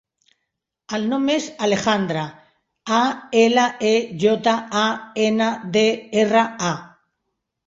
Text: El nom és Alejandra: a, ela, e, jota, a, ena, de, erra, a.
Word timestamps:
El 0.97 1.03
nom 1.09 1.27
és 1.33 1.49
Alejandra: 1.67 2.23
a, 3.01 3.01
ela, 3.43 3.67
e, 3.91 3.93
jota, 4.25 4.55
a, 4.81 4.87
ena, 5.27 5.51
de, 5.77 5.85
erra, 6.25 6.45
a. 6.73 6.75